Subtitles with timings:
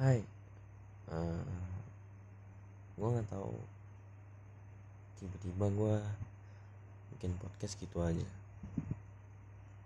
[0.00, 0.24] Hai,
[1.12, 1.44] uh,
[2.96, 3.52] gue nggak tahu
[5.20, 5.96] tiba-tiba gue
[7.12, 8.24] bikin podcast gitu aja.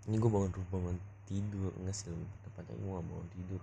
[0.07, 0.95] Ini gue bangun bangun
[1.27, 3.61] tidur nggak sih lebih tepatnya gue gak bangun tidur.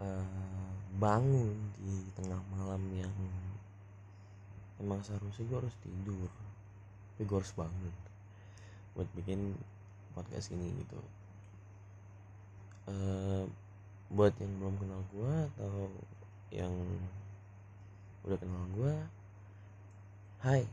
[0.00, 3.12] Uh, bangun di tengah malam yang
[4.80, 6.32] emang seharusnya gue harus tidur,
[7.20, 7.94] tapi gue harus bangun
[8.96, 9.60] buat bikin
[10.16, 11.04] podcast ini gitu.
[12.88, 13.44] Uh,
[14.20, 15.88] buat yang belum kenal gue atau
[16.52, 16.74] yang
[18.28, 18.92] udah kenal gue
[20.44, 20.68] hai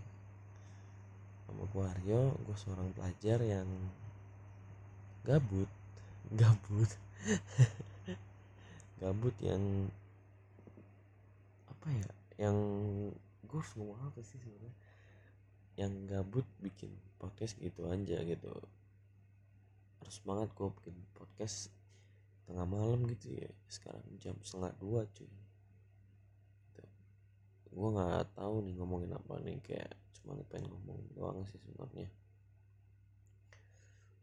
[1.48, 3.72] nama gue Aryo gue seorang pelajar yang
[5.24, 5.72] gabut
[6.44, 6.92] gabut
[9.00, 9.64] gabut yang
[11.72, 12.58] apa ya yang
[13.48, 14.76] gue ngomong apa sih sebenarnya?
[15.80, 18.52] Yang gabut bikin podcast gitu aja gitu.
[20.04, 21.72] Harus banget gue bikin podcast
[22.48, 25.28] tengah malam gitu ya sekarang jam setengah dua cuy.
[25.28, 26.84] Gitu.
[27.68, 32.08] gue nggak tahu nih ngomongin apa nih kayak cuma pengen ngomong doang sih sebenarnya.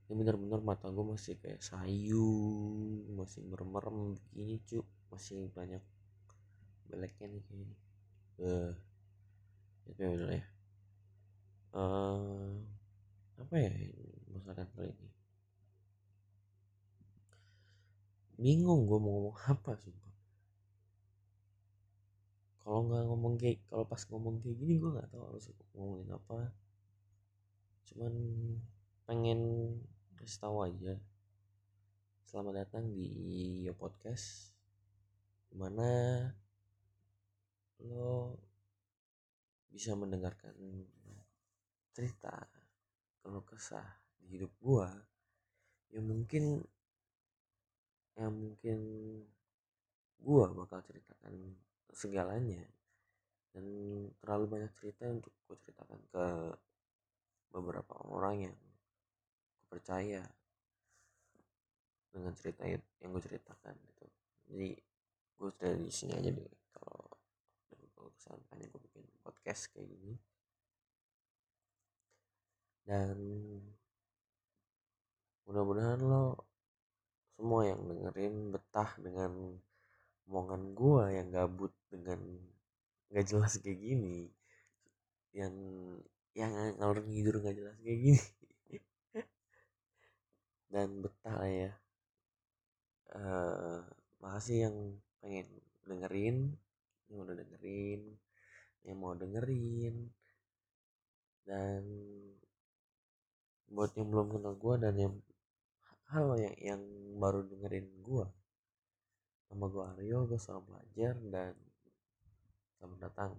[0.04, 2.32] Ini bener-bener mata gue masih kayak sayu
[3.12, 4.80] masih merem-merem begini cu.
[5.12, 5.84] Masih banyak
[6.88, 7.76] beleknya nih kayaknya.
[8.40, 8.72] Eh
[9.92, 10.46] itu ya udah ya.
[11.74, 12.54] Uh,
[13.36, 13.72] apa ya
[14.30, 15.13] masalah kali ini
[18.34, 20.14] bingung gue mau ngomong apa sumpah.
[22.64, 26.38] Kalau nggak ngomong kayak kalau pas ngomong kayak gini gue nggak tahu harus ngomongin apa.
[27.92, 28.12] Cuman
[29.04, 29.40] pengen
[30.16, 30.96] kasih tahu aja.
[32.24, 33.08] Selamat datang di
[33.68, 34.50] Yo Podcast
[35.52, 35.86] di mana
[37.84, 38.40] lo
[39.70, 40.56] bisa mendengarkan
[41.94, 42.34] cerita
[43.22, 43.86] kalau kesah
[44.18, 44.90] di hidup gua.
[45.94, 46.44] Yang mungkin
[48.14, 48.78] yang mungkin
[50.22, 51.34] gua bakal ceritakan
[51.94, 52.62] segalanya.
[53.54, 53.66] Dan
[54.18, 56.26] terlalu banyak cerita untuk gue ceritakan ke
[57.54, 58.56] beberapa orang yang
[59.70, 60.26] percaya
[62.10, 64.06] dengan cerita yang gue ceritakan gitu.
[64.50, 64.70] Jadi
[65.38, 67.06] gue sudah di sini aja deh kalau
[67.94, 70.18] kalau kesampaian gue bikin podcast kayak gini.
[72.82, 73.18] Dan
[75.46, 76.53] mudah-mudahan lo
[77.34, 79.58] semua yang dengerin betah dengan
[80.30, 82.18] omongan gua yang gabut dengan
[83.10, 84.30] nggak jelas kayak gini
[85.34, 85.54] yang
[86.34, 88.22] yang ngalor ngidur nggak jelas kayak gini.
[90.72, 91.72] Dan betah ya.
[93.14, 93.78] Uh,
[94.18, 94.76] makasih yang
[95.22, 95.46] pengen
[95.86, 96.58] dengerin
[97.06, 98.02] yang udah dengerin
[98.82, 100.10] yang mau dengerin.
[101.46, 101.82] Dan
[103.70, 105.14] buat yang belum kenal gue dan yang
[106.12, 106.82] halo yang yang
[107.16, 108.26] baru dengerin gue
[109.48, 111.54] nama gue Aryo gue seorang pelajar dan
[112.76, 113.32] selamat datang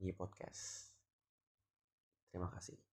[0.00, 0.90] di podcast.
[2.32, 2.91] Terima kasih